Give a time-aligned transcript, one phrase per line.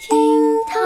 [0.00, 0.16] 厅
[0.66, 0.80] 堂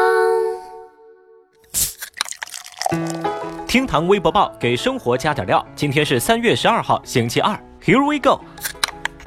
[3.69, 5.65] 厅堂微博报给生活加点料。
[5.77, 7.57] 今天是三月十二号，星期二。
[7.81, 8.43] Here we go。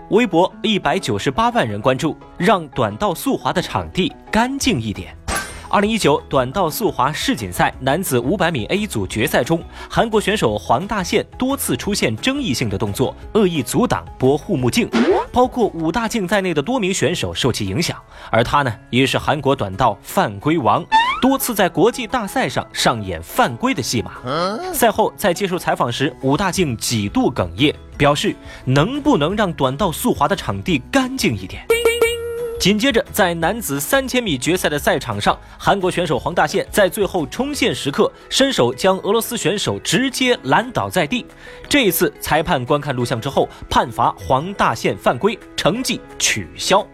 [0.09, 5.15] 微博一百九十八万人关注，让短道速滑的场地干净一点。
[5.69, 14.89] 二零一九短道速滑世锦赛男子五百米 A 组决赛中，韩国选手黄大宪多次出现争议性的动作，恶意阻挡拨护目镜，
[15.37, 17.95] 包括武大靖在内的多名选手受其影响。
[18.31, 20.83] 而他呢，也是韩国短道犯规王，
[21.21, 24.13] 多次在国际大赛上上演犯规的戏码。
[24.73, 31.63] 赛后在接受采访时，武大靖几度哽咽，表示能不能让短道速滑的场地干净一点。
[32.59, 41.23] 紧接着，在男子三千米决赛的赛场上，韩国选手黄大宪在最后冲线时刻伸手将俄罗斯选手直接拦倒在地。
[41.69, 46.85] 这一次，裁判观看录像之后判罚黄大宪犯规，成绩取消。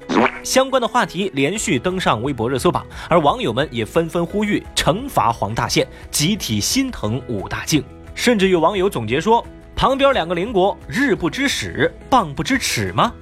[0.44, 7.82] 相关的话题连续登上微博热搜榜，而网友们也纷纷呼吁惩罚黄大宪，集体心疼武大靖。
[8.14, 9.44] 甚至有网友总结说
[9.76, 13.14] ：“旁边两个邻国，日不知耻，棒不知耻吗？”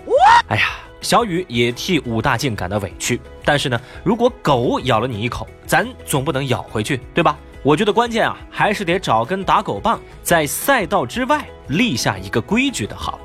[0.50, 0.64] 哎呀！
[1.02, 7.38] 小雨也替武大靖感到委屈，但是呢，如果狗咬了你一口，咱总不能咬回去，对吧？
[7.64, 13.20] 我觉得关键啊，还是得找根打狗棒，在赛道之外立下一个规矩的好。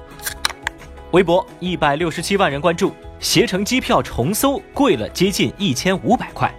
[1.13, 6.53] 微博一百六十七万人关注，携程机票重搜贵了接近一千五百块。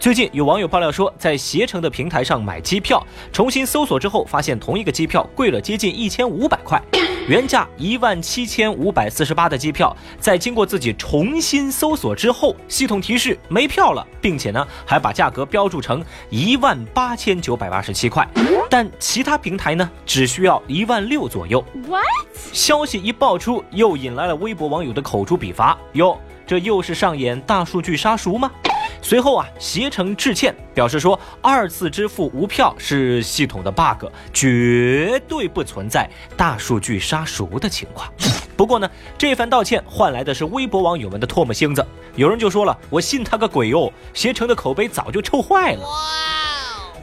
[0.00, 6.82] 最近有网友爆料说，在携程的平台上买机票，重新搜索之后，发现同一个机票贵了接近一千五百块。
[7.26, 18.28] 原价一万七千五百四十八的机票，在经过自己重新搜索之后，系统提示没票了，并且呢还把价格标注成一万八千九百八十七块，
[18.68, 21.64] 但其他平台呢只需要一万六左右。
[21.88, 22.04] What？
[22.52, 25.78] 消息一爆出，又引来了微博网友的口诛笔伐。
[25.92, 28.50] 哟，这又是上演大数据杀熟吗？
[29.04, 38.10] 随后啊，携程致歉，表示说二次支付无票是系统的 bug，绝对不存在大数据杀熟的情况。
[38.56, 43.92] 不过呢，这番道歉换来的是微博网友们的唾沫星子，有人就说了：“我信他个鬼哟！
[44.14, 45.82] 携程的口碑早就臭坏了。”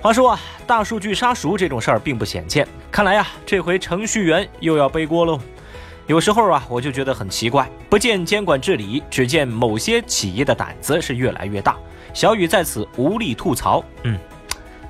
[0.01, 5.39] 话说啊，大数据杀熟这种事儿并不鲜见，看来呀，这回程序员又要背锅喽。
[6.07, 11.77] 有时候啊，我就觉得很奇怪，不见监管治理，只见某些企业的胆子是越来越大。
[12.13, 14.17] 小雨在此无力吐槽，嗯，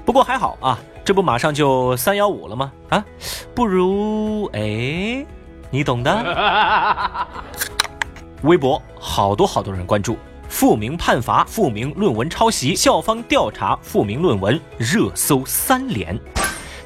[0.04, 2.72] 不过还好啊，这不马上就三幺五了吗？
[2.90, 3.06] 啊，
[3.54, 5.26] 不如哎，
[5.70, 7.28] 你懂的。
[8.42, 10.18] 微博好多好多人关注，
[10.50, 16.20] 复明判罚复明论文抄袭，校方调查复明论文，热搜三连。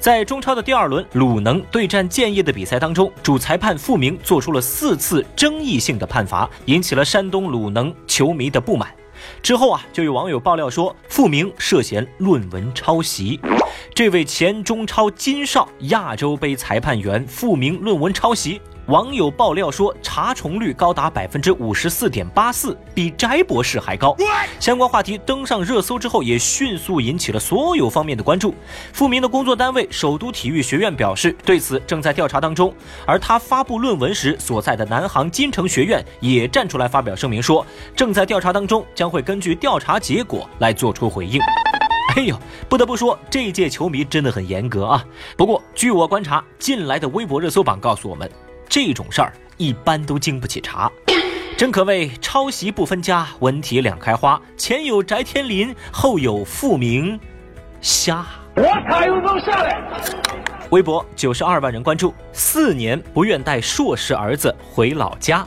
[0.05, 8.87] 在中超的第二轮鲁能对战建业的比赛当中，主裁判傅明做出了四次争议性的判罚，引起了山东鲁能球迷的不满。
[9.41, 13.39] 之后啊，就有网友爆料说，傅明涉嫌论文抄袭。
[13.95, 18.61] 这位前中超金哨亚洲杯裁判员傅明论文抄袭。
[18.87, 24.15] 网友爆料说，查重率高达百分之五十四点八四，比翟博士还高。
[24.59, 28.53] 相关话题登上热搜之后，也迅速引起了所有方面的关注。
[28.93, 32.71] 傅明的工作单位首都体育学院表示，对此正在调查当中。
[33.07, 37.65] 而他发布论文时所在的南航金城学院也站出来发表声明说，
[37.95, 41.41] 正在调查当中，将会根据调查结果来做出回应。
[42.15, 45.03] 哎呦，不得不说，这届球迷真的很严格啊。
[45.35, 48.29] 不过，据我观察，近来的微博热搜榜告诉我们。
[48.67, 50.91] 这种事儿一般都经不起查，
[51.57, 54.41] 真可谓抄袭不分家，文体两开花。
[54.57, 57.19] 前有翟天临，后有傅明，
[57.79, 58.25] 瞎。
[58.55, 59.81] 我卡又能下来。
[60.71, 65.45] 微博九十二万人关注，四年不愿带硕士儿子回老家。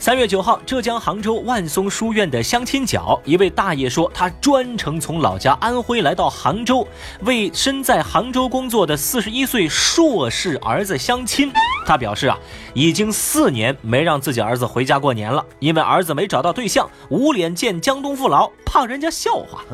[0.00, 6.86] 三月九号，浙江杭州万松书院的相亲角，一位大爷说，他专程从老家安徽来到杭州，
[7.22, 11.52] 为身在杭州工作的四十一岁硕士儿子相亲。
[11.88, 12.38] 他表示啊，
[12.74, 19.64] 已经四年没让自己儿子回家过年了，因为儿子没找到对象，无脸见江东父老，怕人家笑话。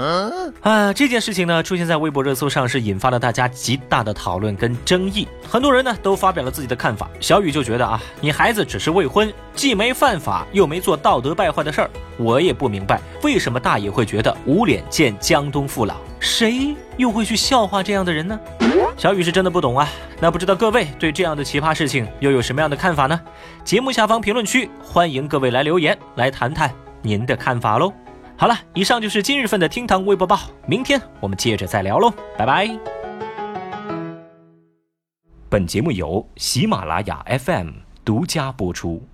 [0.61, 5.27] 啊，这件事情呢，出现在微博热搜上，是引发了大家极大的讨论跟争议。
[5.51, 7.11] 很多人呢，都发表了自己的看法。
[7.19, 11.91] 小雨就觉得啊，你孩子只是未婚，既没犯法，又没做道德败坏的事儿。
[12.17, 15.97] 我也不明白，为什么大爷会觉得无脸见江东父老？
[16.25, 18.41] 谁又会去笑话这样的人呢？
[18.97, 19.87] 小雨是真的不懂啊。
[20.21, 23.21] 那不知道各位对这样的奇葩事情又有什么样的看法呢？
[23.63, 27.93] 节目下方评论区欢迎各位来留言，来谈谈您的看法喽。
[28.37, 32.69] 好了，以上就是今日份的厅堂微博报，明天我们接着再聊喽，拜拜。
[35.51, 37.69] 本节目由喜马拉雅 FM
[38.05, 39.07] 独家播出。